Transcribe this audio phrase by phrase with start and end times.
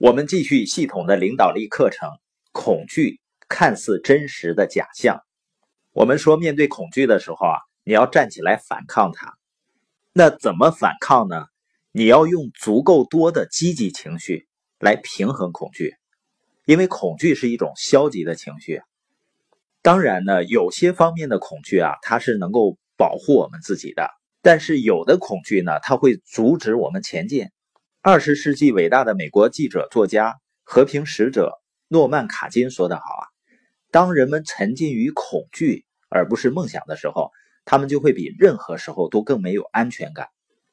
[0.00, 2.08] 我们继续系统的领导力课程。
[2.52, 5.20] 恐惧看似真实的假象。
[5.92, 9.34] 我们说，面对恐惧的时候啊，你要站起来反抗它。
[10.14, 11.44] 那怎么反抗呢？
[11.92, 15.94] 你要用足够多的积极情绪来平衡恐惧，
[16.64, 18.80] 因为恐惧是一种消极的情绪。
[19.82, 24.04] 当然呢，有些方面的恐惧啊，它是能够保护我们自己的；
[24.40, 27.50] 但是有的恐惧呢，它会阻止我们前进。
[28.02, 33.28] 二十世纪伟大的美国记者、作家、和平使者诺曼·卡金说得好啊
[33.92, 37.30] ：“当人们沉浸于恐惧而不是梦想的时候，
[37.66, 40.28] 他们就会比任何时候都更没有安全感。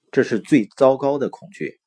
[0.09, 1.81] 这是最糟糕的恐惧。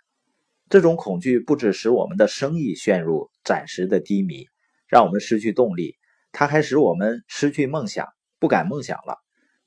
[0.69, 4.47] 这种恐惧不只使我们的生意陷入暂时的低迷，
[4.89, 5.97] 让我们失去动力，
[6.33, 8.07] 它还使我们失去梦想，
[8.39, 9.17] 不敢梦想了。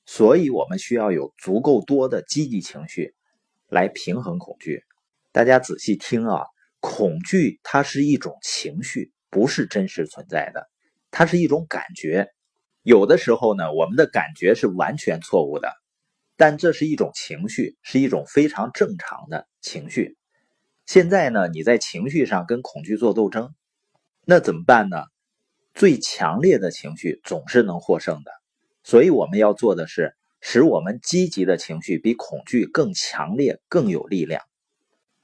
[0.06, 3.16] 所以，我们需要有足够多的积极情绪
[3.70, 4.84] 来平衡恐惧。”
[5.34, 6.46] 大家仔细听啊，
[6.80, 10.70] 恐惧它是一种情绪，不是真实存在的，
[11.10, 12.28] 它是一种感觉。
[12.84, 15.74] 有的时候呢，我们的感觉是完全错误的，
[16.38, 20.18] 但这是一种情绪，是一种非常正常的情绪。
[20.86, 23.56] 现在呢，你在情绪上跟恐惧做斗争，
[24.26, 24.98] 那怎么办呢？
[25.74, 28.32] 最强烈的情绪总是能获胜的，
[28.84, 34.44] 所以我们要做的是，使我们积极的情绪比恐惧更强烈、更有力量。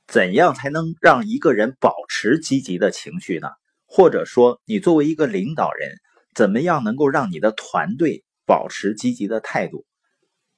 [0.09, 3.47] 怎样才能让一个人保持积极的情绪呢？
[3.85, 5.91] 或者说，你作为一个领导人，
[6.33, 9.85] 怎么样能够让你的团队保持积极的态度？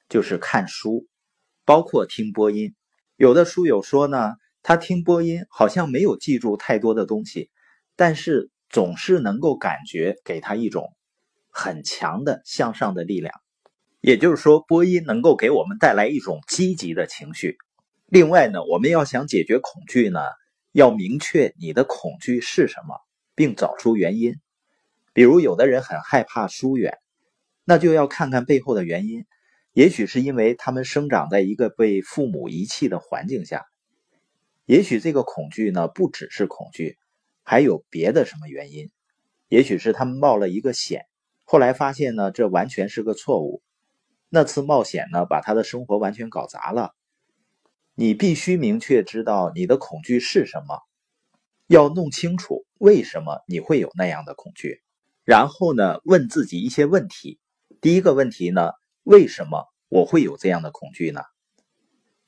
[0.08, 1.06] 就是看书，
[1.66, 2.74] 包括听播音。
[3.16, 7.50] 有的书友说呢，他听播音好像没有记住太多的东西，
[7.94, 10.94] 但是总是能够感觉给他一种
[11.50, 13.34] 很强的向上的力量。
[14.00, 17.58] 也就是说，播音能够给我们带来一种积极的情绪。
[18.12, 20.20] 另外呢，我们要想解决恐惧呢，
[20.70, 23.00] 要明确你的恐惧是什么，
[23.34, 24.34] 并找出原因。
[25.14, 26.98] 比如，有的人很害怕疏远，
[27.64, 29.24] 那就要看看背后的原因。
[29.72, 33.64] 也许是因为他们生长在一个被父母遗弃的环境下，
[34.66, 36.98] 也许这个恐惧呢不只是恐惧，
[37.42, 38.90] 还有别的什么原因。
[39.48, 41.06] 也许是他们冒了一个险，
[41.44, 43.62] 后来发现呢这完全是个错误。
[44.28, 46.94] 那次冒险呢，把他的生活完全搞砸了。
[47.94, 50.80] 你必须明确知道你的恐惧是什么，
[51.66, 54.82] 要弄清楚为什么你会有那样的恐惧，
[55.24, 57.38] 然后呢，问自己一些问题。
[57.82, 58.70] 第一个问题呢，
[59.02, 61.20] 为什么我会有这样的恐惧呢？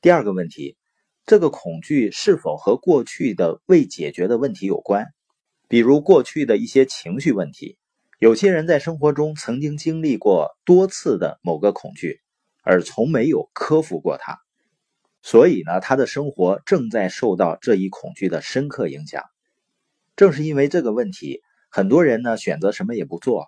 [0.03, 0.77] 第二个问题，
[1.25, 5.07] 这个恐惧是否和过去的未解决的问题有关？
[5.67, 7.79] 比如过去的一些情绪问题。
[8.21, 12.21] 有些人在生活中曾经经历过多次的某个恐惧，
[12.63, 14.44] 而从没有克服过它。
[15.27, 19.23] 所以呢，他的生活正在受到这一恐惧的深刻影响。
[20.17, 21.41] 正是因为这个问题，
[21.71, 23.47] 很多人呢选择什么也不做，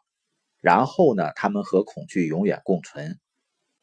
[0.62, 3.18] 然后呢，他们和恐惧永远共存。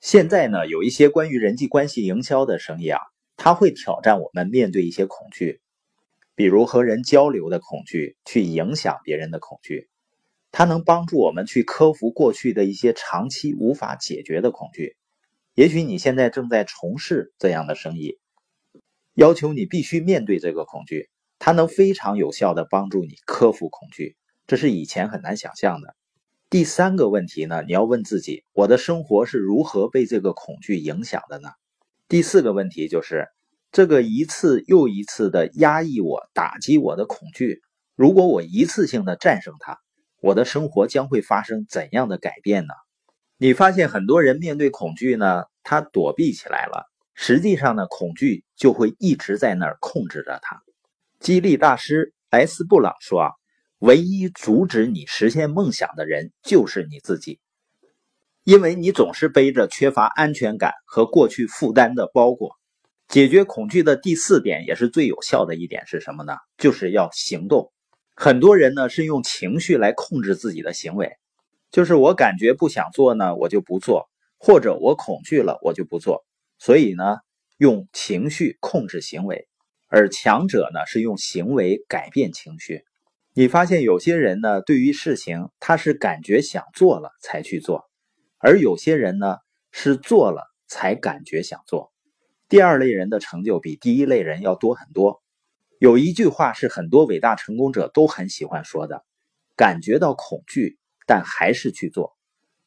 [0.02, 3.00] 现在呢，有一些关于人际关系营销的生意啊，
[3.38, 5.62] 他会挑战我们面对一些恐惧，
[6.34, 9.88] 比如和人交流的恐惧，去影响别人的恐惧。
[10.52, 14.98] 它能帮助我们去克服过去的一些长期无法解决的恐惧。
[15.56, 18.18] 也许你现在正在从事这样的生意，
[19.14, 25.96] 要求你必须面对这个恐惧，它能非常有效的帮助你克服恐惧，这是以前很难想象的。
[26.50, 31.50] 第三个问题呢，你要问自己：我的生活是如何被这个恐惧影响的呢？
[32.08, 33.28] 第四个问题就是，
[33.72, 37.62] 这个一次又一次的压抑我、打击我的恐惧，
[37.96, 39.78] 如果我一次性的战胜它，
[40.20, 42.74] 我的生活将会发生怎样的改变呢？
[43.44, 46.86] 你发现很多人面对恐惧呢，他躲避起来了。
[47.14, 50.64] 实际上呢，恐惧就会一直在那儿控制着他。
[51.20, 53.32] 激励大师莱斯布朗说：“啊，
[53.80, 57.42] 唯一阻止你实现梦想的人就是你自己，
[58.46, 62.56] 因为你总是背着缺乏安全感和过去负担的包裹。”
[63.12, 66.38] 解决恐惧的第四点也是最有效的一点是什么呢？
[66.58, 67.74] 就是要行动。
[68.16, 71.12] 很多人呢是用情绪来控制自己的行为。
[71.74, 76.24] 就是我感觉不想做呢，我就不做；或者我恐惧了，我就不做。
[76.60, 77.18] 所以呢，
[77.58, 79.48] 用情绪控制行为，
[79.88, 82.84] 而强者呢是用行为改变情绪。
[83.34, 87.90] 你发现有些人呢，对于事情他是感觉想做了才去做，
[88.38, 89.38] 而有些人呢
[89.72, 91.92] 是做了才感觉想做。
[92.50, 95.24] 第二类人的成就比第一类人要多很多。
[95.80, 99.04] 有一句话是很多伟大成功者都很喜欢说的：
[99.56, 100.78] 感觉到恐惧。
[101.06, 102.16] 但还是去做，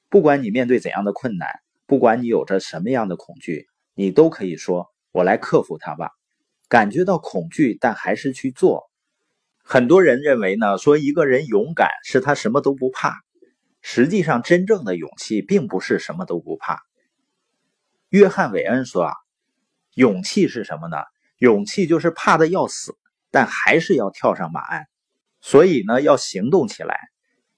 [0.09, 1.49] 不管你面对怎样的困难，
[1.87, 6.11] 不管你有着什么样的恐惧，你都可以说：“我来克服它吧。”
[6.69, 8.91] 感觉到恐惧，但还是去做，
[9.63, 13.21] 很多人认为呢，说一个人勇敢是他什么都不怕。
[13.83, 16.83] 实际上，真正的勇气并不是什么都不怕。
[18.09, 19.13] 约翰韦恩说啊，
[19.95, 20.97] 勇气是什么呢？
[21.39, 22.97] 勇气就是怕的要死，
[23.31, 24.87] 但还是要跳上马鞍。
[25.41, 26.99] 所以呢，要行动起来，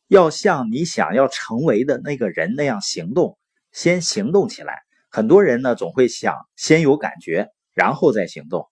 [0.08, 3.38] 要像你想要成为的那个人那样行动，
[3.72, 4.74] 先行动起来。
[5.10, 8.66] 很多人呢，总会想先有感觉，然后再行动，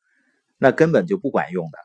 [0.59, 1.79] 那根本就不管用的。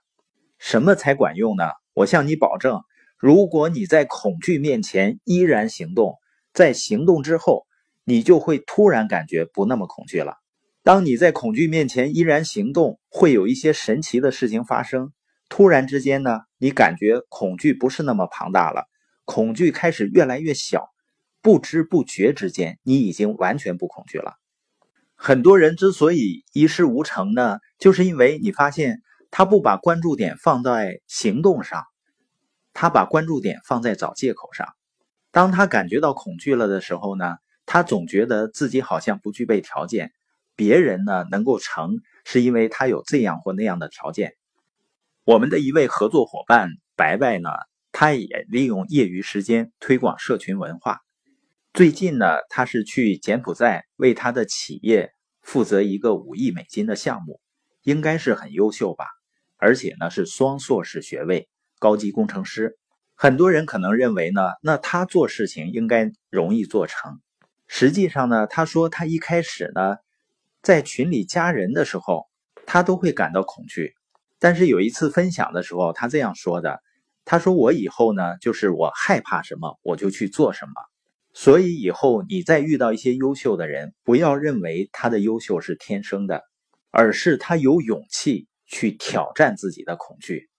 [0.57, 1.65] 什么才管用呢？
[1.93, 2.81] 我向你保证，
[3.17, 6.15] 如果你在恐惧面前依然行动，
[6.53, 7.65] 在行动之后，
[8.05, 10.35] 你就会突然感觉不那么恐惧了。
[10.83, 15.11] 当你在恐惧面前依然行动，会有一些神奇的事情发生。
[15.49, 18.85] 突然之间呢，你感觉恐惧不是那么庞大了，
[19.33, 20.89] 恐惧开始越来越小，
[21.41, 24.33] 不知不觉之间，你已经完全不恐惧了。
[25.15, 29.01] 很多人之所以一事无成呢，就是因为你发现。
[29.33, 31.85] 他不把关注点放在行动上，
[32.73, 34.67] 他把关注点放在找借口上。
[35.31, 40.11] 当他感觉到恐惧了的时候呢，他总觉得自己好像不具备条件。
[40.57, 44.33] 别人呢能够成，是因为他有这样或那样的条件。
[45.23, 46.67] 我们的一位合作伙伴
[46.97, 47.49] 白白呢，
[47.91, 50.99] 他也利用业余时间推广社群文化。
[51.73, 55.11] 最近呢，他是去柬埔寨为他的企业
[55.41, 57.39] 负责一个五亿美金的项目，
[57.83, 59.05] 应该是很优秀吧。
[59.57, 61.47] 而且呢，是双硕士学位，
[61.79, 62.77] 高级工程师。
[63.15, 67.19] 很多人可能认为呢，那他做事情应该容易做成。
[67.67, 69.97] 实际上呢，他说他一开始呢，
[70.61, 72.25] 在群里加人的时候，
[72.65, 73.93] 他都会感到恐惧。
[74.39, 76.81] 但是有一次分享的时候，他这样说的
[77.31, 80.73] ：“他说我以后呢，就是我害怕什么，我就去做什么。
[81.31, 86.43] 所以以后你再遇到一些优秀的人，不要认为他的优秀是天生的，
[86.91, 90.50] 而是他有勇气。”去挑战自己的恐惧。